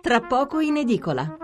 tra 0.00 0.20
poco 0.22 0.60
in 0.60 0.78
edicola. 0.78 1.36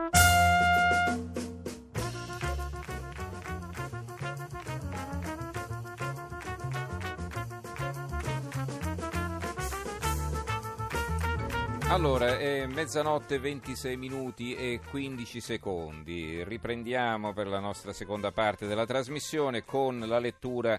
Allora, 11.88 12.38
è 12.38 12.66
mezzanotte 12.66 13.38
26 13.38 13.96
minuti 13.96 14.54
e 14.54 14.80
15 14.90 15.40
secondi. 15.40 16.42
Riprendiamo 16.44 17.32
per 17.32 17.46
la 17.46 17.60
nostra 17.60 17.92
seconda 17.92 18.32
parte 18.32 18.66
della 18.66 18.84
trasmissione 18.84 19.64
con 19.64 20.00
la 20.00 20.18
lettura 20.18 20.78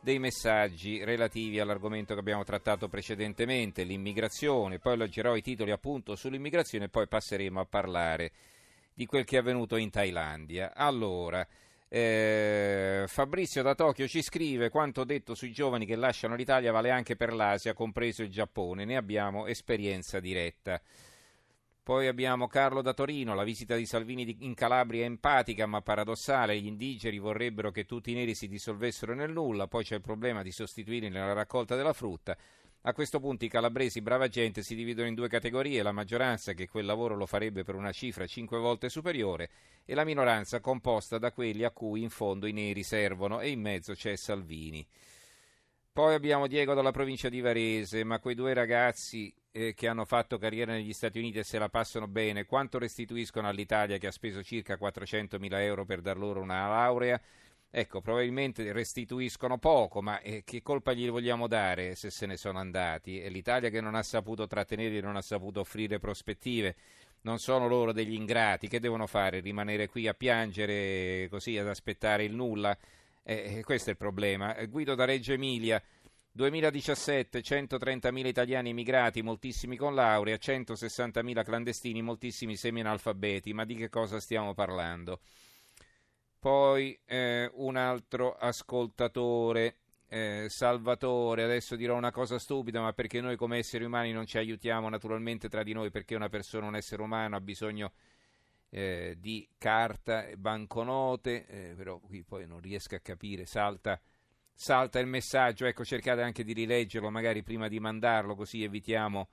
dei 0.00 0.18
messaggi 0.18 1.02
relativi 1.04 1.58
all'argomento 1.58 2.14
che 2.14 2.20
abbiamo 2.20 2.44
trattato 2.44 2.88
precedentemente, 2.88 3.82
l'immigrazione. 3.82 4.78
Poi 4.78 4.96
leggerò 4.96 5.36
i 5.36 5.42
titoli 5.42 5.70
appunto 5.70 6.16
sull'immigrazione 6.16 6.86
e 6.86 6.88
poi 6.88 7.08
passeremo 7.08 7.60
a 7.60 7.66
parlare 7.66 8.32
di 8.94 9.06
quel 9.06 9.24
che 9.24 9.36
è 9.36 9.40
avvenuto 9.40 9.76
in 9.76 9.90
Thailandia. 9.90 10.72
Allora, 10.74 11.46
eh, 11.88 13.04
Fabrizio 13.06 13.62
da 13.62 13.74
Tokyo 13.74 14.06
ci 14.06 14.22
scrive 14.22 14.68
quanto 14.68 15.04
detto 15.04 15.34
sui 15.34 15.52
giovani 15.52 15.86
che 15.86 15.96
lasciano 15.96 16.34
l'Italia 16.34 16.72
vale 16.72 16.90
anche 16.90 17.16
per 17.16 17.32
l'Asia, 17.32 17.74
compreso 17.74 18.22
il 18.22 18.30
Giappone, 18.30 18.84
ne 18.84 18.96
abbiamo 18.96 19.46
esperienza 19.46 20.20
diretta. 20.20 20.80
Poi 21.88 22.06
abbiamo 22.06 22.48
Carlo 22.48 22.82
da 22.82 22.92
Torino, 22.92 23.34
la 23.34 23.44
visita 23.44 23.74
di 23.74 23.86
Salvini 23.86 24.36
in 24.40 24.52
Calabria 24.52 25.04
è 25.04 25.06
empatica 25.06 25.64
ma 25.64 25.80
paradossale, 25.80 26.60
gli 26.60 26.66
indigeni 26.66 27.18
vorrebbero 27.18 27.70
che 27.70 27.86
tutti 27.86 28.10
i 28.10 28.14
neri 28.14 28.34
si 28.34 28.46
dissolvessero 28.46 29.14
nel 29.14 29.32
nulla, 29.32 29.68
poi 29.68 29.84
c'è 29.84 29.94
il 29.94 30.02
problema 30.02 30.42
di 30.42 30.52
sostituirli 30.52 31.08
nella 31.08 31.32
raccolta 31.32 31.76
della 31.76 31.94
frutta. 31.94 32.36
A 32.82 32.92
questo 32.92 33.20
punto 33.20 33.46
i 33.46 33.48
calabresi, 33.48 34.02
brava 34.02 34.28
gente, 34.28 34.62
si 34.62 34.74
dividono 34.74 35.08
in 35.08 35.14
due 35.14 35.28
categorie, 35.28 35.82
la 35.82 35.92
maggioranza 35.92 36.52
che 36.52 36.68
quel 36.68 36.84
lavoro 36.84 37.16
lo 37.16 37.24
farebbe 37.24 37.64
per 37.64 37.74
una 37.74 37.90
cifra 37.90 38.26
cinque 38.26 38.58
volte 38.58 38.90
superiore 38.90 39.48
e 39.86 39.94
la 39.94 40.04
minoranza 40.04 40.60
composta 40.60 41.16
da 41.16 41.32
quelli 41.32 41.64
a 41.64 41.70
cui 41.70 42.02
in 42.02 42.10
fondo 42.10 42.46
i 42.46 42.52
neri 42.52 42.82
servono 42.82 43.40
e 43.40 43.48
in 43.48 43.62
mezzo 43.62 43.94
c'è 43.94 44.14
Salvini. 44.14 44.86
Poi 45.98 46.14
abbiamo 46.14 46.46
Diego 46.46 46.74
dalla 46.74 46.92
provincia 46.92 47.28
di 47.28 47.40
Varese, 47.40 48.04
ma 48.04 48.20
quei 48.20 48.36
due 48.36 48.54
ragazzi 48.54 49.34
eh, 49.50 49.74
che 49.74 49.88
hanno 49.88 50.04
fatto 50.04 50.38
carriera 50.38 50.70
negli 50.70 50.92
Stati 50.92 51.18
Uniti 51.18 51.40
e 51.40 51.42
se 51.42 51.58
la 51.58 51.68
passano 51.68 52.06
bene, 52.06 52.44
quanto 52.46 52.78
restituiscono 52.78 53.48
all'Italia 53.48 53.98
che 53.98 54.06
ha 54.06 54.12
speso 54.12 54.40
circa 54.44 54.78
400.000 54.80 55.60
euro 55.60 55.84
per 55.84 56.00
dar 56.00 56.16
loro 56.16 56.40
una 56.40 56.68
laurea? 56.68 57.20
Ecco, 57.68 58.00
probabilmente 58.00 58.70
restituiscono 58.70 59.58
poco, 59.58 60.00
ma 60.00 60.20
eh, 60.20 60.44
che 60.44 60.62
colpa 60.62 60.92
gli 60.92 61.10
vogliamo 61.10 61.48
dare 61.48 61.96
se 61.96 62.10
se 62.10 62.26
ne 62.26 62.36
sono 62.36 62.60
andati? 62.60 63.18
È 63.18 63.28
l'Italia 63.28 63.68
che 63.68 63.80
non 63.80 63.96
ha 63.96 64.02
saputo 64.04 64.46
trattenerli, 64.46 65.00
non 65.00 65.16
ha 65.16 65.20
saputo 65.20 65.58
offrire 65.58 65.98
prospettive. 65.98 66.76
Non 67.22 67.40
sono 67.40 67.66
loro 67.66 67.90
degli 67.90 68.14
ingrati, 68.14 68.68
che 68.68 68.78
devono 68.78 69.08
fare? 69.08 69.40
Rimanere 69.40 69.88
qui 69.88 70.06
a 70.06 70.14
piangere 70.14 71.26
così, 71.28 71.58
ad 71.58 71.66
aspettare 71.66 72.22
il 72.22 72.36
nulla? 72.36 72.78
Eh, 73.30 73.60
questo 73.62 73.90
è 73.90 73.92
il 73.92 73.98
problema. 73.98 74.56
Eh, 74.56 74.68
Guido 74.68 74.94
da 74.94 75.04
Reggio 75.04 75.34
Emilia. 75.34 75.82
2017 76.32 77.40
130.000 77.40 78.26
italiani 78.26 78.70
emigrati, 78.70 79.20
moltissimi 79.20 79.76
con 79.76 79.94
laurea, 79.94 80.36
160.000 80.36 81.44
clandestini, 81.44 82.00
moltissimi 82.00 82.56
semi-analfabeti. 82.56 83.52
Ma 83.52 83.66
di 83.66 83.74
che 83.74 83.90
cosa 83.90 84.18
stiamo 84.18 84.54
parlando? 84.54 85.20
Poi 86.38 86.98
eh, 87.04 87.50
un 87.52 87.76
altro 87.76 88.34
ascoltatore, 88.34 89.76
eh, 90.08 90.46
Salvatore, 90.48 91.42
adesso 91.42 91.76
dirò 91.76 91.96
una 91.96 92.10
cosa 92.10 92.38
stupida, 92.38 92.80
ma 92.80 92.94
perché 92.94 93.20
noi 93.20 93.36
come 93.36 93.58
esseri 93.58 93.84
umani 93.84 94.10
non 94.10 94.24
ci 94.24 94.38
aiutiamo 94.38 94.88
naturalmente 94.88 95.50
tra 95.50 95.62
di 95.62 95.74
noi, 95.74 95.90
perché 95.90 96.14
una 96.14 96.30
persona, 96.30 96.66
un 96.66 96.76
essere 96.76 97.02
umano 97.02 97.36
ha 97.36 97.40
bisogno 97.42 97.92
eh, 98.70 99.16
di 99.18 99.48
carta 99.58 100.26
e 100.26 100.36
banconote, 100.36 101.46
eh, 101.46 101.74
però 101.74 101.98
qui 101.98 102.22
poi 102.22 102.46
non 102.46 102.60
riesco 102.60 102.94
a 102.94 103.00
capire, 103.00 103.46
salta, 103.46 104.00
salta 104.52 104.98
il 104.98 105.06
messaggio, 105.06 105.66
ecco 105.66 105.84
cercate 105.84 106.22
anche 106.22 106.44
di 106.44 106.52
rileggerlo 106.52 107.10
magari 107.10 107.42
prima 107.42 107.68
di 107.68 107.80
mandarlo, 107.80 108.34
così 108.34 108.62
evitiamo... 108.62 109.28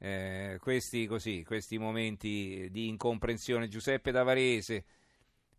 Eh, 0.00 0.58
questi, 0.60 1.06
così, 1.06 1.42
questi 1.42 1.76
momenti 1.76 2.68
di 2.70 2.86
incomprensione. 2.86 3.66
Giuseppe 3.66 4.12
Davarese, 4.12 4.84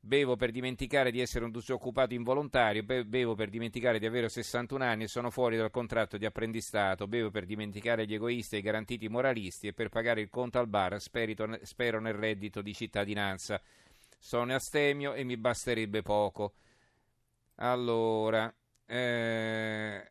Bevo 0.01 0.37
per 0.37 0.51
dimenticare 0.51 1.11
di 1.11 1.19
essere 1.19 1.43
un 1.43 1.51
disoccupato 1.51 2.13
involontario, 2.13 2.83
bevo 2.83 3.35
per 3.35 3.49
dimenticare 3.49 3.99
di 3.99 4.05
avere 4.05 4.29
61 4.29 4.83
anni 4.83 5.03
e 5.03 5.07
sono 5.07 5.29
fuori 5.29 5.57
dal 5.57 5.71
contratto 5.71 6.17
di 6.17 6.25
apprendistato, 6.25 7.05
bevo 7.05 7.29
per 7.31 7.45
dimenticare 7.45 8.05
gli 8.05 8.13
egoisti 8.13 8.55
e 8.55 8.59
i 8.59 8.61
garantiti 8.61 9.09
moralisti 9.09 9.67
e 9.67 9.73
per 9.73 9.89
pagare 9.89 10.21
il 10.21 10.29
conto 10.29 10.57
al 10.57 10.67
bar 10.67 11.01
sperito, 11.01 11.59
spero 11.63 11.99
nel 11.99 12.13
reddito 12.13 12.61
di 12.61 12.73
cittadinanza. 12.73 13.61
Sono 14.17 14.55
astemio 14.55 15.13
e 15.13 15.25
mi 15.25 15.35
basterebbe 15.35 16.01
poco. 16.01 16.53
Allora, 17.55 18.53
eh, 18.85 20.09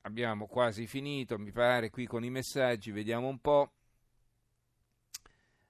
abbiamo 0.00 0.46
quasi 0.46 0.88
finito, 0.88 1.38
mi 1.38 1.52
pare, 1.52 1.90
qui 1.90 2.06
con 2.06 2.24
i 2.24 2.30
messaggi, 2.30 2.90
vediamo 2.90 3.28
un 3.28 3.38
po'. 3.38 3.70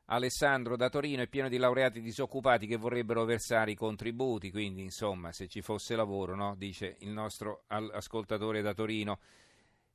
Alessandro 0.06 0.76
da 0.76 0.88
Torino 0.88 1.22
è 1.22 1.28
pieno 1.28 1.48
di 1.48 1.56
laureati 1.56 2.00
disoccupati 2.00 2.66
che 2.66 2.76
vorrebbero 2.76 3.24
versare 3.24 3.70
i 3.70 3.74
contributi, 3.74 4.50
quindi 4.50 4.82
insomma 4.82 5.32
se 5.32 5.48
ci 5.48 5.62
fosse 5.62 5.96
lavoro, 5.96 6.34
no? 6.34 6.54
dice 6.56 6.96
il 7.00 7.10
nostro 7.10 7.64
ascoltatore 7.68 8.62
da 8.62 8.74
Torino. 8.74 9.18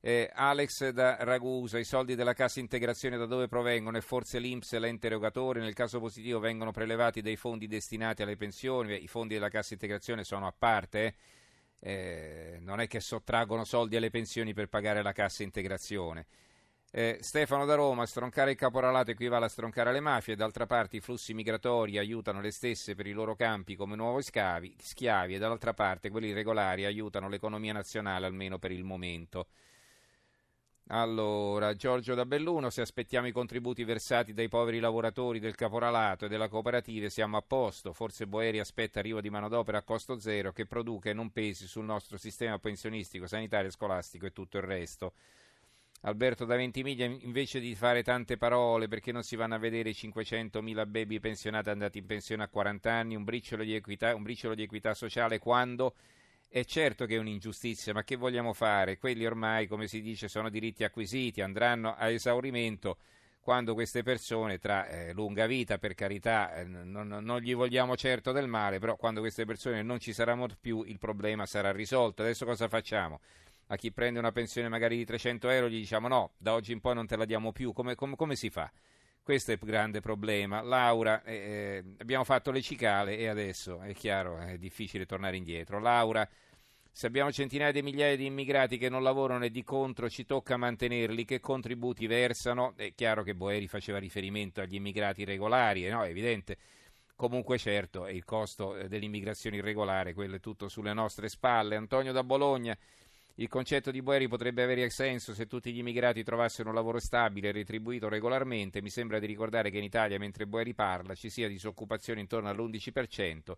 Eh, 0.00 0.30
Alex 0.32 0.90
da 0.90 1.16
Ragusa, 1.20 1.78
i 1.78 1.84
soldi 1.84 2.14
della 2.14 2.32
cassa 2.32 2.60
integrazione 2.60 3.16
da 3.16 3.26
dove 3.26 3.48
provengono 3.48 3.96
e 3.96 4.00
forse 4.00 4.38
l'Inps 4.38 4.72
e 4.72 4.78
l'ente 4.78 5.08
erogatore, 5.08 5.60
nel 5.60 5.74
caso 5.74 5.98
positivo 5.98 6.38
vengono 6.38 6.70
prelevati 6.70 7.20
dai 7.20 7.36
fondi 7.36 7.66
destinati 7.66 8.22
alle 8.22 8.36
pensioni, 8.36 9.02
i 9.02 9.08
fondi 9.08 9.34
della 9.34 9.48
cassa 9.48 9.72
integrazione 9.72 10.22
sono 10.22 10.46
a 10.46 10.54
parte, 10.56 11.04
eh? 11.04 11.14
Eh, 11.80 12.58
non 12.60 12.80
è 12.80 12.88
che 12.88 13.00
sottraggono 13.00 13.64
soldi 13.64 13.96
alle 13.96 14.10
pensioni 14.10 14.52
per 14.52 14.68
pagare 14.68 15.02
la 15.02 15.12
cassa 15.12 15.42
integrazione. 15.42 16.26
Eh, 16.90 17.18
Stefano 17.20 17.66
da 17.66 17.74
Roma, 17.74 18.06
stroncare 18.06 18.52
il 18.52 18.56
caporalato 18.56 19.10
equivale 19.10 19.44
a 19.44 19.48
stroncare 19.48 19.92
le 19.92 20.00
mafie, 20.00 20.36
d'altra 20.36 20.64
parte 20.64 20.96
i 20.96 21.00
flussi 21.00 21.34
migratori 21.34 21.98
aiutano 21.98 22.40
le 22.40 22.50
stesse 22.50 22.94
per 22.94 23.06
i 23.06 23.12
loro 23.12 23.34
campi 23.34 23.76
come 23.76 23.94
nuovi 23.94 24.22
schiavi, 24.22 24.74
schiavi 24.80 25.34
e 25.34 25.38
dall'altra 25.38 25.74
parte 25.74 26.08
quelli 26.08 26.32
regolari 26.32 26.86
aiutano 26.86 27.28
l'economia 27.28 27.74
nazionale 27.74 28.24
almeno 28.24 28.58
per 28.58 28.70
il 28.70 28.84
momento. 28.84 29.48
Allora, 30.90 31.74
Giorgio 31.74 32.14
da 32.14 32.24
Belluno, 32.24 32.70
se 32.70 32.80
aspettiamo 32.80 33.26
i 33.26 33.32
contributi 33.32 33.84
versati 33.84 34.32
dai 34.32 34.48
poveri 34.48 34.80
lavoratori 34.80 35.38
del 35.40 35.54
caporalato 35.54 36.24
e 36.24 36.28
della 36.28 36.48
cooperativa 36.48 37.10
siamo 37.10 37.36
a 37.36 37.42
posto, 37.42 37.92
forse 37.92 38.26
Boeri 38.26 38.60
aspetta 38.60 38.98
arrivo 38.98 39.20
di 39.20 39.28
manodopera 39.28 39.76
a 39.76 39.82
costo 39.82 40.18
zero 40.18 40.52
che 40.52 40.64
produca 40.64 41.10
e 41.10 41.12
non 41.12 41.30
pesi 41.32 41.66
sul 41.66 41.84
nostro 41.84 42.16
sistema 42.16 42.58
pensionistico, 42.58 43.26
sanitario, 43.26 43.70
scolastico 43.70 44.24
e 44.24 44.32
tutto 44.32 44.56
il 44.56 44.62
resto. 44.62 45.12
Alberto 46.02 46.44
da 46.44 46.54
Ventimiglia, 46.54 47.04
invece 47.04 47.58
di 47.58 47.74
fare 47.74 48.02
tante 48.02 48.36
parole 48.36 48.86
perché 48.86 49.10
non 49.10 49.24
si 49.24 49.34
vanno 49.34 49.54
a 49.54 49.58
vedere 49.58 49.90
i 49.90 49.96
500.000 49.98 50.86
baby 50.88 51.18
pensionati 51.18 51.70
andati 51.70 51.98
in 51.98 52.06
pensione 52.06 52.44
a 52.44 52.48
40 52.48 52.92
anni, 52.92 53.16
un 53.16 53.24
briciolo 53.24 53.64
di 53.64 53.74
equità, 53.74 54.14
un 54.14 54.22
briciolo 54.22 54.54
di 54.54 54.62
equità 54.62 54.94
sociale 54.94 55.38
quando 55.38 55.94
è 56.48 56.64
certo 56.64 57.04
che 57.04 57.16
è 57.16 57.18
un'ingiustizia, 57.18 57.92
ma 57.92 58.04
che 58.04 58.16
vogliamo 58.16 58.52
fare? 58.52 58.96
Quelli 58.96 59.26
ormai, 59.26 59.66
come 59.66 59.88
si 59.88 60.00
dice, 60.00 60.28
sono 60.28 60.48
diritti 60.48 60.84
acquisiti, 60.84 61.40
andranno 61.40 61.94
a 61.94 62.08
esaurimento 62.10 62.98
quando 63.40 63.74
queste 63.74 64.02
persone, 64.02 64.58
tra 64.58 64.86
eh, 64.86 65.12
lunga 65.12 65.46
vita 65.46 65.78
per 65.78 65.94
carità, 65.94 66.54
eh, 66.54 66.64
non, 66.64 67.08
non, 67.08 67.40
gli 67.40 67.54
vogliamo 67.54 67.96
certo 67.96 68.30
del 68.30 68.46
male, 68.46 68.78
però 68.78 68.96
quando 68.96 69.20
queste 69.20 69.46
persone 69.46 69.82
non 69.82 69.98
ci 69.98 70.12
saranno 70.12 70.46
più 70.60 70.82
il 70.82 70.98
problema 70.98 71.46
sarà 71.46 71.72
risolto. 71.72 72.22
Adesso 72.22 72.44
cosa 72.44 72.68
facciamo? 72.68 73.20
A 73.68 73.76
chi 73.76 73.92
prende 73.92 74.18
una 74.18 74.32
pensione 74.32 74.68
magari 74.68 74.96
di 74.96 75.04
300 75.04 75.48
euro 75.50 75.68
gli 75.68 75.78
diciamo 75.78 76.08
no, 76.08 76.32
da 76.38 76.54
oggi 76.54 76.72
in 76.72 76.80
poi 76.80 76.94
non 76.94 77.06
te 77.06 77.16
la 77.16 77.24
diamo 77.24 77.52
più, 77.52 77.72
come, 77.72 77.94
come, 77.94 78.16
come 78.16 78.36
si 78.36 78.50
fa? 78.50 78.70
Questo 79.22 79.50
è 79.50 79.58
il 79.60 79.60
grande 79.62 80.00
problema. 80.00 80.62
Laura, 80.62 81.22
eh, 81.22 81.34
eh, 81.34 81.84
abbiamo 81.98 82.24
fatto 82.24 82.50
le 82.50 82.62
cicale 82.62 83.18
e 83.18 83.28
adesso 83.28 83.80
è 83.82 83.92
chiaro, 83.92 84.38
è 84.38 84.56
difficile 84.56 85.04
tornare 85.04 85.36
indietro. 85.36 85.78
Laura, 85.78 86.26
se 86.90 87.06
abbiamo 87.06 87.30
centinaia 87.30 87.70
di 87.70 87.82
migliaia 87.82 88.16
di 88.16 88.24
immigrati 88.24 88.78
che 88.78 88.88
non 88.88 89.02
lavorano 89.02 89.44
e 89.44 89.50
di 89.50 89.62
contro 89.62 90.08
ci 90.08 90.24
tocca 90.24 90.56
mantenerli, 90.56 91.26
che 91.26 91.40
contributi 91.40 92.06
versano? 92.06 92.72
È 92.74 92.94
chiaro 92.94 93.22
che 93.22 93.34
Boeri 93.34 93.68
faceva 93.68 93.98
riferimento 93.98 94.62
agli 94.62 94.76
immigrati 94.76 95.24
regolari, 95.24 95.86
no? 95.88 96.02
è 96.02 96.08
evidente. 96.08 96.56
Comunque 97.14 97.58
certo, 97.58 98.08
il 98.08 98.24
costo 98.24 98.76
eh, 98.76 98.88
dell'immigrazione 98.88 99.58
irregolare, 99.58 100.14
quello 100.14 100.36
è 100.36 100.40
tutto 100.40 100.68
sulle 100.68 100.94
nostre 100.94 101.28
spalle. 101.28 101.76
Antonio 101.76 102.12
da 102.12 102.24
Bologna, 102.24 102.76
il 103.40 103.48
concetto 103.48 103.92
di 103.92 104.02
Boeri 104.02 104.26
potrebbe 104.26 104.64
avere 104.64 104.90
senso 104.90 105.32
se 105.32 105.46
tutti 105.46 105.72
gli 105.72 105.78
immigrati 105.78 106.24
trovassero 106.24 106.70
un 106.70 106.74
lavoro 106.74 106.98
stabile 106.98 107.48
e 107.48 107.52
retribuito 107.52 108.08
regolarmente. 108.08 108.82
Mi 108.82 108.90
sembra 108.90 109.20
di 109.20 109.26
ricordare 109.26 109.70
che 109.70 109.78
in 109.78 109.84
Italia, 109.84 110.18
mentre 110.18 110.46
Boeri 110.46 110.74
parla, 110.74 111.14
ci 111.14 111.30
sia 111.30 111.46
disoccupazione 111.46 112.20
intorno 112.20 112.48
all'11% 112.48 113.56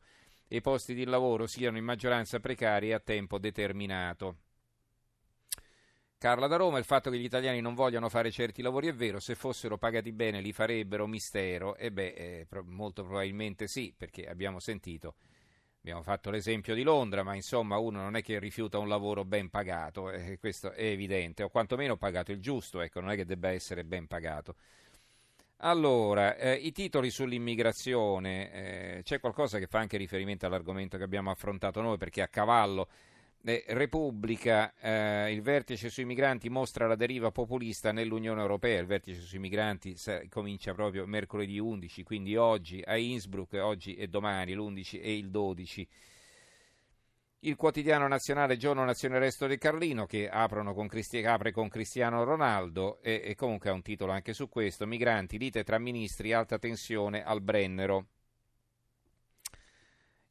e 0.48 0.56
i 0.56 0.60
posti 0.60 0.92
di 0.92 1.04
lavoro 1.04 1.46
siano 1.46 1.78
in 1.78 1.84
maggioranza 1.84 2.40
precari 2.40 2.88
e 2.88 2.94
a 2.94 3.00
tempo 3.00 3.38
determinato. 3.38 4.36
Carla 6.18 6.46
da 6.46 6.56
Roma, 6.56 6.76
il 6.76 6.84
fatto 6.84 7.08
che 7.08 7.18
gli 7.18 7.24
italiani 7.24 7.62
non 7.62 7.72
vogliano 7.72 8.10
fare 8.10 8.30
certi 8.30 8.60
lavori 8.60 8.88
è 8.88 8.92
vero, 8.92 9.18
se 9.18 9.34
fossero 9.34 9.78
pagati 9.78 10.12
bene 10.12 10.42
li 10.42 10.52
farebbero 10.52 11.06
mistero, 11.06 11.74
e 11.76 11.90
beh, 11.90 12.12
eh, 12.12 12.46
molto 12.64 13.02
probabilmente 13.02 13.66
sì, 13.66 13.94
perché 13.96 14.26
abbiamo 14.26 14.58
sentito, 14.58 15.14
abbiamo 15.80 16.02
fatto 16.02 16.30
l'esempio 16.30 16.74
di 16.74 16.82
Londra, 16.82 17.22
ma 17.22 17.34
insomma 17.34 17.78
uno 17.78 18.00
non 18.00 18.16
è 18.16 18.22
che 18.22 18.38
rifiuta 18.38 18.78
un 18.78 18.88
lavoro 18.88 19.24
ben 19.24 19.48
pagato, 19.48 20.10
eh, 20.10 20.38
questo 20.38 20.72
è 20.72 20.84
evidente, 20.84 21.42
o 21.42 21.48
quantomeno 21.48 21.96
pagato 21.96 22.32
il 22.32 22.40
giusto, 22.40 22.80
ecco, 22.80 23.00
non 23.00 23.10
è 23.10 23.16
che 23.16 23.24
debba 23.24 23.50
essere 23.50 23.84
ben 23.84 24.06
pagato. 24.06 24.56
Allora, 25.62 26.36
eh, 26.36 26.54
i 26.54 26.72
titoli 26.72 27.10
sull'immigrazione, 27.10 28.52
eh, 28.98 29.02
c'è 29.02 29.20
qualcosa 29.20 29.58
che 29.58 29.66
fa 29.66 29.78
anche 29.78 29.98
riferimento 29.98 30.46
all'argomento 30.46 30.96
che 30.96 31.04
abbiamo 31.04 31.30
affrontato 31.30 31.80
noi, 31.82 31.98
perché 31.98 32.22
a 32.22 32.28
cavallo 32.28 32.88
eh, 33.44 33.64
Repubblica, 33.68 34.74
eh, 34.78 35.32
il 35.32 35.40
vertice 35.40 35.88
sui 35.88 36.04
migranti 36.04 36.48
mostra 36.48 36.86
la 36.86 36.94
deriva 36.94 37.30
populista 37.30 37.92
nell'Unione 37.92 38.40
Europea, 38.40 38.80
il 38.80 38.86
vertice 38.86 39.20
sui 39.20 39.38
migranti 39.38 39.96
sa, 39.96 40.20
comincia 40.28 40.74
proprio 40.74 41.06
mercoledì 41.06 41.58
11, 41.58 42.02
quindi 42.02 42.36
oggi 42.36 42.82
a 42.84 42.96
Innsbruck, 42.96 43.54
oggi 43.54 43.94
e 43.94 44.08
domani, 44.08 44.54
l'11 44.54 45.00
e 45.02 45.16
il 45.16 45.30
12. 45.30 45.88
Il 47.42 47.56
quotidiano 47.56 48.06
nazionale 48.06 48.58
Giorno 48.58 48.84
Nazione 48.84 49.18
Resto 49.18 49.46
del 49.46 49.56
Carlino 49.56 50.04
che 50.04 50.28
con 50.74 50.86
Cristi- 50.88 51.24
apre 51.24 51.52
con 51.52 51.68
Cristiano 51.68 52.22
Ronaldo 52.22 53.00
e, 53.00 53.22
e 53.24 53.34
comunque 53.34 53.70
ha 53.70 53.72
un 53.72 53.80
titolo 53.80 54.12
anche 54.12 54.34
su 54.34 54.50
questo, 54.50 54.86
migranti, 54.86 55.38
lite 55.38 55.64
tra 55.64 55.78
ministri, 55.78 56.34
alta 56.34 56.58
tensione 56.58 57.24
al 57.24 57.40
Brennero. 57.40 58.08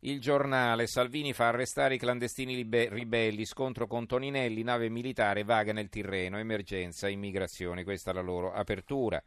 Il 0.04 0.22
giornale 0.22 0.88
Salvini 0.88 1.34
fa 1.34 1.50
arrestare 1.50 1.96
i 1.96 1.98
clandestini 1.98 2.56
libe- 2.56 2.88
ribelli, 2.88 3.44
scontro 3.44 3.86
con 3.86 4.06
Toninelli, 4.06 4.64
nave 4.64 4.88
militare 4.88 5.44
vaga 5.44 5.74
nel 5.74 5.90
Tirreno, 5.90 6.38
emergenza, 6.38 7.10
immigrazione, 7.10 7.84
questa 7.84 8.12
è 8.12 8.14
la 8.14 8.22
loro 8.22 8.54
apertura. 8.54 9.22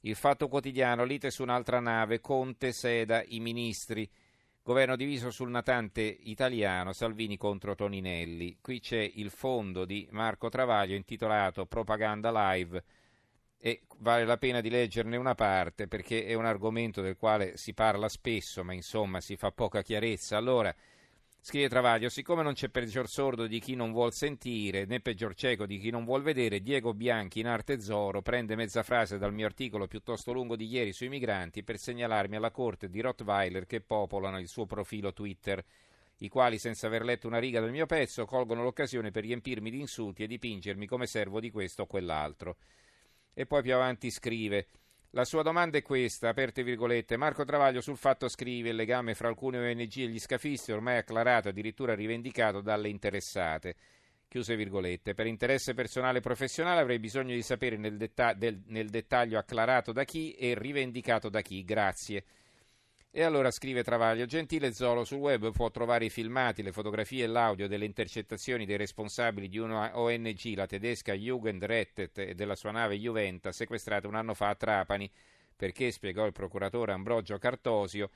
Il 0.00 0.14
fatto 0.16 0.48
quotidiano, 0.48 1.04
lite 1.04 1.30
su 1.30 1.42
un'altra 1.42 1.80
nave, 1.80 2.20
Conte 2.20 2.72
seda 2.72 3.22
i 3.28 3.40
ministri. 3.40 4.06
Governo 4.62 4.94
diviso 4.94 5.30
sul 5.30 5.48
natante 5.48 6.02
italiano, 6.02 6.92
Salvini 6.92 7.38
contro 7.38 7.74
Toninelli. 7.74 8.58
Qui 8.60 8.78
c'è 8.78 9.10
il 9.14 9.30
fondo 9.30 9.86
di 9.86 10.06
Marco 10.10 10.50
Travaglio 10.50 10.96
intitolato 10.96 11.64
Propaganda 11.64 12.30
Live 12.30 12.84
e 13.62 13.82
vale 13.98 14.24
la 14.24 14.38
pena 14.38 14.62
di 14.62 14.70
leggerne 14.70 15.18
una 15.18 15.34
parte 15.34 15.86
perché 15.86 16.24
è 16.24 16.32
un 16.32 16.46
argomento 16.46 17.02
del 17.02 17.16
quale 17.16 17.58
si 17.58 17.74
parla 17.74 18.08
spesso, 18.08 18.64
ma 18.64 18.72
insomma 18.72 19.20
si 19.20 19.36
fa 19.36 19.52
poca 19.52 19.82
chiarezza. 19.82 20.38
Allora, 20.38 20.74
scrive 21.38 21.68
Travaglio, 21.68 22.08
siccome 22.08 22.42
non 22.42 22.54
c'è 22.54 22.70
peggior 22.70 23.06
sordo 23.06 23.46
di 23.46 23.60
chi 23.60 23.74
non 23.74 23.92
vuol 23.92 24.14
sentire, 24.14 24.86
né 24.86 25.00
peggior 25.00 25.34
cieco 25.34 25.66
di 25.66 25.78
chi 25.78 25.90
non 25.90 26.06
vuol 26.06 26.22
vedere, 26.22 26.62
Diego 26.62 26.94
Bianchi 26.94 27.40
in 27.40 27.46
arte 27.46 27.80
Zoro 27.80 28.22
prende 28.22 28.56
mezza 28.56 28.82
frase 28.82 29.18
dal 29.18 29.34
mio 29.34 29.46
articolo 29.46 29.86
piuttosto 29.86 30.32
lungo 30.32 30.56
di 30.56 30.66
ieri 30.66 30.92
sui 30.92 31.10
migranti 31.10 31.62
per 31.62 31.78
segnalarmi 31.78 32.36
alla 32.36 32.50
corte 32.50 32.88
di 32.88 33.00
Rottweiler 33.00 33.66
che 33.66 33.82
popolano 33.82 34.38
il 34.38 34.48
suo 34.48 34.64
profilo 34.64 35.12
Twitter 35.12 35.62
i 36.22 36.28
quali, 36.28 36.58
senza 36.58 36.86
aver 36.86 37.02
letto 37.02 37.26
una 37.26 37.38
riga 37.38 37.60
del 37.60 37.70
mio 37.70 37.86
pezzo, 37.86 38.26
colgono 38.26 38.62
l'occasione 38.62 39.10
per 39.10 39.22
riempirmi 39.22 39.70
di 39.70 39.80
insulti 39.80 40.22
e 40.22 40.26
dipingermi 40.26 40.86
come 40.86 41.06
servo 41.06 41.40
di 41.40 41.50
questo 41.50 41.82
o 41.82 41.86
quell'altro. 41.86 42.56
E 43.34 43.46
poi 43.46 43.62
più 43.62 43.74
avanti 43.74 44.10
scrive. 44.10 44.66
La 45.10 45.24
sua 45.24 45.42
domanda 45.42 45.76
è 45.76 45.82
questa, 45.82 46.28
aperte 46.28 46.62
virgolette. 46.62 47.16
Marco 47.16 47.44
Travaglio 47.44 47.80
sul 47.80 47.96
fatto 47.96 48.28
scrive 48.28 48.68
il 48.68 48.76
legame 48.76 49.14
fra 49.14 49.28
alcune 49.28 49.58
ONG 49.58 49.96
e 49.96 50.06
gli 50.08 50.20
scafisti 50.20 50.70
ormai 50.70 50.98
acclarato, 50.98 51.48
addirittura 51.48 51.94
rivendicato 51.94 52.60
dalle 52.60 52.88
interessate. 52.88 53.74
Chiuse 54.28 54.54
virgolette. 54.54 55.14
Per 55.14 55.26
interesse 55.26 55.74
personale 55.74 56.18
e 56.18 56.20
professionale 56.20 56.80
avrei 56.80 57.00
bisogno 57.00 57.34
di 57.34 57.42
sapere 57.42 57.76
nel, 57.76 57.96
detta- 57.96 58.34
del- 58.34 58.62
nel 58.66 58.88
dettaglio 58.88 59.38
acclarato 59.38 59.90
da 59.90 60.04
chi 60.04 60.32
e 60.34 60.54
rivendicato 60.56 61.28
da 61.28 61.40
chi. 61.40 61.64
Grazie. 61.64 62.24
E 63.12 63.24
allora 63.24 63.50
scrive 63.50 63.82
Travaglio, 63.82 64.24
gentile 64.24 64.72
Zolo, 64.72 65.02
sul 65.02 65.18
web 65.18 65.50
può 65.50 65.68
trovare 65.72 66.04
i 66.04 66.10
filmati, 66.10 66.62
le 66.62 66.70
fotografie 66.70 67.24
e 67.24 67.26
l'audio 67.26 67.66
delle 67.66 67.84
intercettazioni 67.84 68.64
dei 68.64 68.76
responsabili 68.76 69.48
di 69.48 69.58
una 69.58 69.98
ONG, 69.98 70.54
la 70.54 70.66
tedesca 70.66 71.12
Jugendrettet 71.12 72.18
e 72.18 72.34
della 72.36 72.54
sua 72.54 72.70
nave 72.70 72.96
Juventa, 72.96 73.50
sequestrata 73.50 74.06
un 74.06 74.14
anno 74.14 74.32
fa 74.34 74.50
a 74.50 74.54
Trapani, 74.54 75.10
perché, 75.56 75.90
spiegò 75.90 76.24
il 76.24 76.30
procuratore 76.30 76.92
Ambrogio 76.92 77.36
Cartosio, 77.38 78.10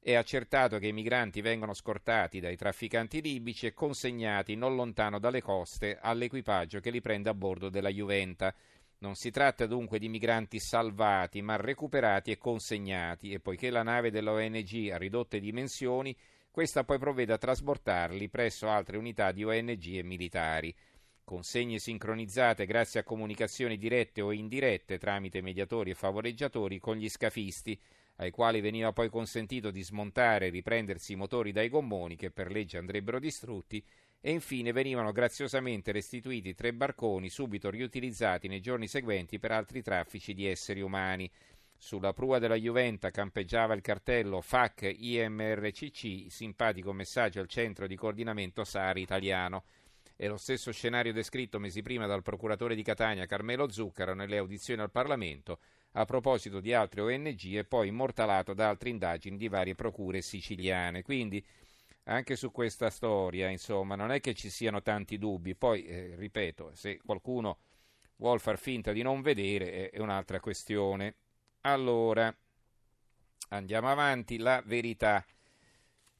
è 0.00 0.14
accertato 0.14 0.78
che 0.78 0.86
i 0.86 0.92
migranti 0.94 1.42
vengono 1.42 1.74
scortati 1.74 2.40
dai 2.40 2.56
trafficanti 2.56 3.20
libici 3.20 3.66
e 3.66 3.74
consegnati 3.74 4.54
non 4.54 4.74
lontano 4.76 5.18
dalle 5.18 5.42
coste 5.42 5.98
all'equipaggio 6.00 6.80
che 6.80 6.90
li 6.90 7.02
prende 7.02 7.28
a 7.28 7.34
bordo 7.34 7.68
della 7.68 7.90
Juventa. 7.90 8.54
Non 9.00 9.14
si 9.14 9.30
tratta 9.30 9.66
dunque 9.66 10.00
di 10.00 10.08
migranti 10.08 10.58
salvati, 10.58 11.40
ma 11.40 11.54
recuperati 11.54 12.32
e 12.32 12.38
consegnati, 12.38 13.32
e 13.32 13.38
poiché 13.38 13.70
la 13.70 13.84
nave 13.84 14.10
dell'ONG 14.10 14.90
ha 14.90 14.96
ridotte 14.96 15.38
dimensioni, 15.38 16.16
questa 16.50 16.82
poi 16.82 16.98
provvede 16.98 17.32
a 17.32 17.38
trasportarli 17.38 18.28
presso 18.28 18.68
altre 18.68 18.96
unità 18.96 19.30
di 19.30 19.44
ONG 19.44 19.94
e 19.94 20.02
militari. 20.02 20.74
Consegne 21.22 21.78
sincronizzate 21.78 22.66
grazie 22.66 22.98
a 22.98 23.04
comunicazioni 23.04 23.78
dirette 23.78 24.20
o 24.20 24.32
indirette 24.32 24.98
tramite 24.98 25.42
mediatori 25.42 25.90
e 25.90 25.94
favoreggiatori 25.94 26.80
con 26.80 26.96
gli 26.96 27.08
scafisti, 27.08 27.80
ai 28.16 28.32
quali 28.32 28.60
veniva 28.60 28.92
poi 28.92 29.08
consentito 29.10 29.70
di 29.70 29.82
smontare 29.82 30.46
e 30.46 30.50
riprendersi 30.50 31.12
i 31.12 31.16
motori 31.16 31.52
dai 31.52 31.68
gommoni 31.68 32.16
che 32.16 32.32
per 32.32 32.50
legge 32.50 32.78
andrebbero 32.78 33.20
distrutti 33.20 33.84
e 34.20 34.32
infine 34.32 34.72
venivano 34.72 35.12
graziosamente 35.12 35.92
restituiti 35.92 36.54
tre 36.54 36.72
barconi 36.72 37.28
subito 37.28 37.70
riutilizzati 37.70 38.48
nei 38.48 38.60
giorni 38.60 38.88
seguenti 38.88 39.38
per 39.38 39.52
altri 39.52 39.82
traffici 39.82 40.34
di 40.34 40.46
esseri 40.46 40.80
umani. 40.80 41.30
Sulla 41.76 42.12
prua 42.12 42.40
della 42.40 42.56
Juventa 42.56 43.10
campeggiava 43.10 43.74
il 43.74 43.80
cartello 43.80 44.40
FAC 44.40 44.92
IMRCC, 44.98 46.26
simpatico 46.28 46.92
messaggio 46.92 47.38
al 47.38 47.46
centro 47.46 47.86
di 47.86 47.94
coordinamento 47.94 48.64
SARI 48.64 49.00
italiano. 49.00 49.62
È 50.16 50.26
lo 50.26 50.36
stesso 50.36 50.72
scenario 50.72 51.12
descritto 51.12 51.60
mesi 51.60 51.80
prima 51.80 52.06
dal 52.06 52.22
procuratore 52.22 52.74
di 52.74 52.82
Catania 52.82 53.26
Carmelo 53.26 53.70
Zuccaro 53.70 54.14
nelle 54.14 54.38
audizioni 54.38 54.82
al 54.82 54.90
Parlamento 54.90 55.60
a 55.92 56.04
proposito 56.04 56.58
di 56.58 56.74
altre 56.74 57.00
ONG 57.02 57.54
e 57.54 57.64
poi 57.64 57.86
immortalato 57.86 58.52
da 58.52 58.68
altre 58.68 58.90
indagini 58.90 59.36
di 59.36 59.46
varie 59.46 59.76
procure 59.76 60.20
siciliane. 60.20 61.02
Quindi 61.02 61.44
anche 62.08 62.36
su 62.36 62.50
questa 62.50 62.90
storia, 62.90 63.48
insomma, 63.48 63.94
non 63.94 64.10
è 64.10 64.20
che 64.20 64.34
ci 64.34 64.50
siano 64.50 64.82
tanti 64.82 65.18
dubbi. 65.18 65.54
Poi, 65.54 65.86
eh, 65.86 66.14
ripeto, 66.16 66.72
se 66.74 66.98
qualcuno 67.04 67.58
vuol 68.16 68.40
far 68.40 68.58
finta 68.58 68.92
di 68.92 69.02
non 69.02 69.20
vedere 69.20 69.90
è 69.90 70.00
un'altra 70.00 70.40
questione. 70.40 71.14
Allora, 71.62 72.34
andiamo 73.50 73.90
avanti, 73.90 74.38
la 74.38 74.62
verità. 74.64 75.24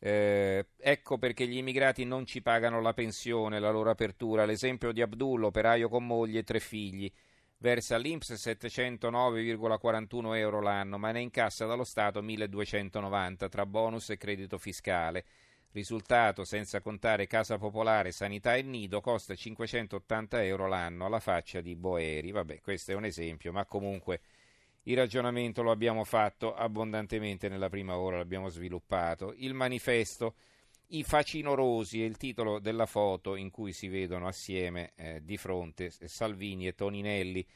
Eh, 0.01 0.67
ecco 0.77 1.19
perché 1.19 1.49
gli 1.49 1.57
immigrati 1.57 2.05
non 2.05 2.25
ci 2.27 2.43
pagano 2.43 2.81
la 2.81 2.93
pensione, 2.93 3.59
la 3.59 3.71
loro 3.71 3.91
apertura. 3.91 4.45
L'esempio 4.45 4.93
di 4.93 5.01
Abdullo, 5.01 5.47
operaio 5.47 5.89
con 5.89 6.07
moglie 6.07 6.41
e 6.41 6.45
tre 6.45 6.61
figli, 6.61 7.11
versa 7.59 7.97
all'Inps 7.97 8.33
709,41 8.33 10.37
euro 10.37 10.61
l'anno, 10.61 10.99
ma 10.99 11.13
ne 11.13 11.21
incassa 11.21 11.65
dallo 11.65 11.85
Stato 11.85 12.23
1290 12.23 13.49
tra 13.49 13.65
bonus 13.65 14.11
e 14.11 14.19
credito 14.19 14.59
fiscale. 14.59 15.25
Risultato, 15.73 16.45
senza 16.45 16.81
contare 16.81 17.27
casa 17.27 17.59
popolare, 17.59 18.11
sanità 18.11 18.57
e 18.57 18.63
nido, 18.63 19.01
costa 19.01 19.35
580 19.35 20.43
euro 20.45 20.67
l'anno 20.67 21.07
alla 21.07 21.21
faccia 21.21 21.61
di 21.61 21.77
Boeri. 21.77 22.31
Vabbè, 22.31 22.61
questo 22.61 22.93
è 22.93 22.95
un 22.95 23.05
esempio, 23.05 23.53
ma 23.53 23.65
comunque 23.67 24.21
il 24.85 24.97
ragionamento 24.97 25.63
lo 25.63 25.71
abbiamo 25.71 26.05
fatto 26.05 26.55
abbondantemente 26.55 27.51
nella 27.51 27.69
prima 27.69 27.99
ora, 27.99 28.17
l'abbiamo 28.17 28.49
sviluppato. 28.49 29.35
Il 29.37 29.53
manifesto, 29.53 30.35
i 30.89 31.03
facinorosi 31.03 32.03
è 32.03 32.07
il 32.07 32.17
titolo 32.17 32.59
della 32.59 32.87
foto 32.87 33.37
in 33.37 33.51
cui 33.51 33.75
si 33.75 33.89
vedono 33.89 34.27
assieme 34.27 34.93
eh, 34.97 35.21
di 35.23 35.37
fronte 35.37 35.91
Salvini 35.91 36.67
e 36.67 36.75
Toninelli. 36.75 37.47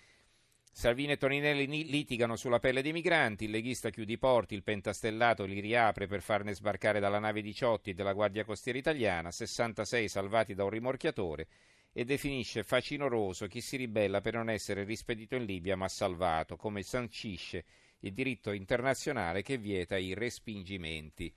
Salvini 0.75 1.12
e 1.12 1.17
Toninelli 1.19 1.85
litigano 1.85 2.35
sulla 2.35 2.59
pelle 2.59 2.81
dei 2.81 2.93
migranti, 2.93 3.45
il 3.45 3.50
leghista 3.50 3.91
chiude 3.91 4.14
i 4.14 4.19
porti, 4.19 4.55
il 4.55 4.62
pentastellato 4.62 5.45
li 5.45 5.61
riapre 5.61 6.07
per 6.07 6.23
farne 6.23 6.55
sbarcare 6.55 6.99
dalla 6.99 7.19
nave 7.19 7.43
18 7.43 7.91
e 7.91 7.95
della 7.95 8.14
Guardia 8.14 8.43
Costiera 8.43 8.79
Italiana, 8.79 9.31
66 9.31 10.09
salvati 10.09 10.55
da 10.55 10.64
un 10.64 10.71
rimorchiatore 10.71 11.47
e 11.93 12.07
definisce 12.07 12.62
facinoroso 12.62 13.49
chi 13.49 13.61
si 13.61 13.76
ribella 13.76 14.23
per 14.23 14.33
non 14.33 14.49
essere 14.49 14.85
rispedito 14.85 15.37
in 15.37 15.45
Libia 15.45 15.76
ma 15.76 15.88
salvato, 15.88 16.57
come 16.57 16.83
sancisce 16.83 17.64
il 18.00 18.14
diritto 18.14 18.50
internazionale 18.50 19.43
che 19.43 19.59
vieta 19.59 19.99
i 19.99 20.14
respingimenti. 20.14 21.33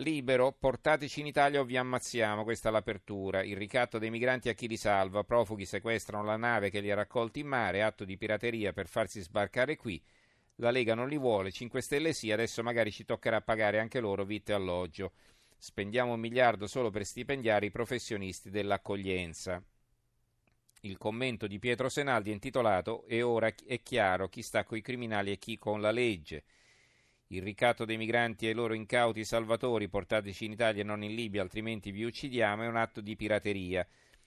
Libero, 0.00 0.52
portateci 0.52 1.20
in 1.20 1.26
Italia 1.26 1.60
o 1.60 1.64
vi 1.64 1.78
ammazziamo, 1.78 2.42
questa 2.42 2.68
è 2.68 2.72
l'apertura. 2.72 3.42
Il 3.42 3.56
ricatto 3.56 3.98
dei 3.98 4.10
migranti 4.10 4.50
a 4.50 4.52
chi 4.52 4.68
li 4.68 4.76
salva, 4.76 5.24
profughi 5.24 5.64
sequestrano 5.64 6.22
la 6.22 6.36
nave 6.36 6.68
che 6.68 6.80
li 6.80 6.90
ha 6.90 6.94
raccolti 6.94 7.40
in 7.40 7.46
mare, 7.46 7.82
atto 7.82 8.04
di 8.04 8.18
pirateria 8.18 8.74
per 8.74 8.88
farsi 8.88 9.22
sbarcare 9.22 9.76
qui. 9.76 10.02
La 10.56 10.70
Lega 10.70 10.94
non 10.94 11.08
li 11.08 11.16
vuole, 11.16 11.50
5 11.50 11.80
Stelle 11.80 12.12
sì, 12.12 12.30
adesso 12.30 12.62
magari 12.62 12.92
ci 12.92 13.06
toccherà 13.06 13.40
pagare 13.40 13.78
anche 13.78 14.00
loro 14.00 14.26
vitto 14.26 14.50
e 14.50 14.54
alloggio. 14.54 15.12
Spendiamo 15.56 16.12
un 16.12 16.20
miliardo 16.20 16.66
solo 16.66 16.90
per 16.90 17.06
stipendiare 17.06 17.64
i 17.64 17.70
professionisti 17.70 18.50
dell'accoglienza. 18.50 19.62
il 20.82 20.98
commento 20.98 21.46
di 21.46 21.58
Pietro 21.58 21.88
Senaldi 21.88 22.30
è 22.30 22.32
intitolato 22.32 23.04
E 23.06 23.22
ora 23.22 23.52
è 23.66 23.82
chiaro 23.82 24.28
chi 24.28 24.42
sta 24.42 24.62
coi 24.62 24.82
criminali 24.82 25.32
e 25.32 25.38
chi 25.38 25.56
con 25.56 25.80
la 25.80 25.90
legge. 25.90 26.44
Il 27.30 27.42
ricatto 27.42 27.84
dei 27.84 27.96
migranti 27.96 28.46
e 28.46 28.50
i 28.50 28.54
loro 28.54 28.72
incauti 28.72 29.24
salvatori 29.24 29.88
portateci 29.88 30.44
in 30.44 30.52
Italia 30.52 30.82
e 30.82 30.84
non 30.84 31.02
in 31.02 31.14
Libia, 31.14 31.42
altrimenti 31.42 31.90
vi 31.90 32.04
uccidiamo, 32.04 32.62
è 32.62 32.68
un 32.68 32.76
atto 32.76 33.00
di 33.00 33.16
pirateria. 33.16 33.84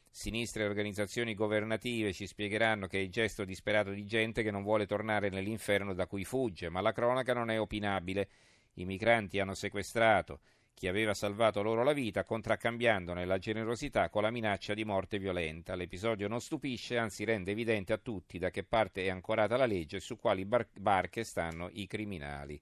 Sinistre 0.09 0.65
organizzazioni 0.65 1.33
governative 1.33 2.11
ci 2.11 2.27
spiegheranno 2.27 2.87
che 2.87 2.97
è 2.97 3.01
il 3.01 3.09
gesto 3.09 3.45
disperato 3.45 3.91
di 3.91 4.05
gente 4.05 4.43
che 4.43 4.51
non 4.51 4.63
vuole 4.63 4.85
tornare 4.85 5.29
nell'inferno 5.29 5.93
da 5.93 6.07
cui 6.07 6.25
fugge, 6.25 6.67
ma 6.67 6.81
la 6.81 6.91
cronaca 6.91 7.33
non 7.33 7.49
è 7.49 7.57
opinabile. 7.57 8.27
I 8.73 8.85
migranti 8.85 9.39
hanno 9.39 9.53
sequestrato 9.53 10.41
chi 10.79 10.87
aveva 10.87 11.13
salvato 11.13 11.61
loro 11.61 11.83
la 11.83 11.91
vita, 11.91 12.23
contraccambiandone 12.23 13.25
la 13.25 13.37
generosità 13.37 14.09
con 14.09 14.23
la 14.23 14.31
minaccia 14.31 14.73
di 14.73 14.85
morte 14.85 15.19
violenta. 15.19 15.75
L'episodio 15.75 16.29
non 16.29 16.39
stupisce, 16.39 16.97
anzi 16.97 17.25
rende 17.25 17.51
evidente 17.51 17.91
a 17.91 17.97
tutti 17.97 18.39
da 18.39 18.49
che 18.49 18.63
parte 18.63 19.03
è 19.03 19.09
ancorata 19.09 19.57
la 19.57 19.65
legge 19.65 19.97
e 19.97 19.99
su 19.99 20.17
quali 20.17 20.45
bar- 20.45 20.79
barche 20.79 21.25
stanno 21.25 21.69
i 21.73 21.85
criminali. 21.85 22.61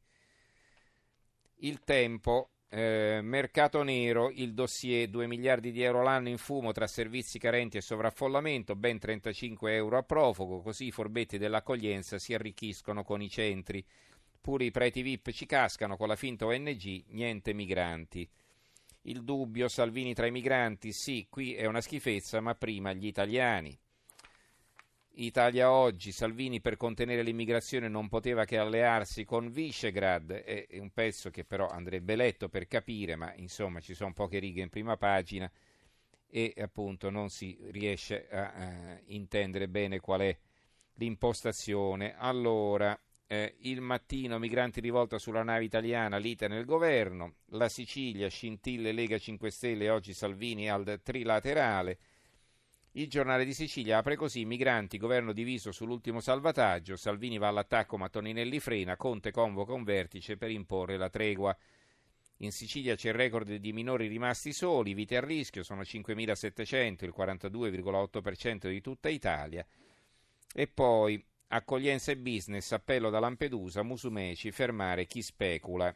Il 1.62 1.80
tempo, 1.84 2.52
eh, 2.70 3.20
mercato 3.24 3.82
nero, 3.82 4.30
il 4.30 4.54
dossier 4.54 5.10
2 5.10 5.26
miliardi 5.26 5.72
di 5.72 5.82
euro 5.82 6.04
l'anno 6.04 6.30
in 6.30 6.38
fumo 6.38 6.72
tra 6.72 6.86
servizi 6.86 7.40
carenti 7.40 7.78
e 7.78 7.82
sovraffollamento, 7.82 8.76
ben 8.76 9.00
35 9.00 9.74
euro 9.74 9.98
a 9.98 10.04
profugo, 10.04 10.62
così 10.62 10.86
i 10.86 10.92
forbetti 10.92 11.40
dell'accoglienza 11.40 12.20
si 12.20 12.36
arricchiscono 12.36 13.04
con 13.04 13.24
i 13.24 13.30
centri. 13.30 13.84
Pure 14.40 14.66
i 14.66 14.72
preti 14.72 15.02
VIP 15.02 15.32
ci 15.32 15.48
cascano 15.48 15.98
con 15.98 16.08
la 16.08 16.16
finta 16.16 16.46
ONG, 16.46 17.06
niente 17.08 17.54
migranti. 17.54 18.30
Il 19.02 19.24
dubbio, 19.24 19.68
Salvini 19.68 20.14
tra 20.14 20.28
i 20.28 20.32
migranti, 20.32 20.92
sì, 20.92 21.26
qui 21.28 21.56
è 21.56 21.66
una 21.66 21.82
schifezza, 21.82 22.40
ma 22.40 22.54
prima 22.54 22.94
gli 22.94 23.08
italiani. 23.08 23.76
Italia 25.20 25.72
oggi, 25.72 26.12
Salvini 26.12 26.62
per 26.62 26.78
contenere 26.78 27.24
l'immigrazione 27.24 27.88
non 27.88 28.08
poteva 28.08 28.46
che 28.46 28.60
allearsi 28.60 29.26
con 29.26 29.50
Visegrad, 29.50 30.32
è 30.32 30.68
un 30.78 30.92
pezzo 30.92 31.32
che 31.32 31.44
però 31.44 31.68
andrebbe 31.68 32.16
letto 32.16 32.50
per 32.50 32.68
capire, 32.68 33.16
ma 33.16 33.34
insomma 33.34 33.80
ci 33.80 33.96
sono 33.96 34.14
poche 34.14 34.38
righe 34.38 34.62
in 34.62 34.70
prima 34.70 34.96
pagina 34.96 35.52
e 36.30 36.54
appunto 36.58 37.10
non 37.10 37.30
si 37.30 37.58
riesce 37.72 38.28
a, 38.30 38.52
a 38.54 39.00
intendere 39.06 39.68
bene 39.68 40.00
qual 40.00 40.22
è 40.22 40.38
l'impostazione. 40.96 42.16
Allora, 42.16 43.00
eh, 43.26 43.56
il 43.62 43.82
mattino 43.82 44.38
migranti 44.38 44.82
rivolta 44.82 45.18
sulla 45.18 45.42
nave 45.42 45.64
italiana, 45.64 46.18
lite 46.18 46.48
nel 46.48 46.66
governo, 46.66 47.38
la 47.52 47.70
Sicilia, 47.70 48.30
scintille 48.30 48.92
Lega 48.92 49.18
5 49.18 49.50
Stelle, 49.50 49.90
oggi 49.90 50.14
Salvini 50.14 50.70
al 50.70 51.00
trilaterale. 51.04 51.98
Il 52.98 53.10
giornale 53.10 53.46
di 53.46 53.54
Sicilia 53.54 54.00
apre 54.00 54.16
così: 54.16 54.44
migranti, 54.44 54.98
governo 54.98 55.32
diviso 55.32 55.72
sull'ultimo 55.72 56.20
salvataggio. 56.20 56.96
Salvini 56.96 57.38
va 57.38 57.48
all'attacco, 57.48 57.96
ma 57.96 58.10
Toninelli 58.10 58.60
frena. 58.60 58.98
Conte 58.98 59.30
convoca 59.30 59.74
un 59.74 59.84
vertice 59.84 60.36
per 60.36 60.50
imporre 60.50 60.98
la 60.98 61.08
tregua. 61.08 61.56
In 62.38 62.52
Sicilia 62.52 62.96
c'è 62.96 63.10
il 63.10 63.14
record 63.14 63.54
di 63.54 63.72
minori 63.72 64.08
rimasti 64.08 64.52
soli, 64.52 64.96
vite 64.96 65.16
a 65.16 65.24
rischio, 65.24 65.62
sono 65.62 65.82
5.700, 65.82 67.06
il 67.06 67.14
42,8% 67.16 68.68
di 68.68 68.82
tutta 68.82 69.10
Italia. 69.10 69.64
E 70.52 70.68
poi 70.68 71.24
accoglienza 71.50 72.12
e 72.12 72.18
business, 72.18 72.72
appello 72.72 73.12
da 73.12 73.20
Lampedusa, 73.20 73.84
Musumeci, 73.84 74.52
fermare 74.52 75.06
chi 75.06 75.22
specula. 75.22 75.96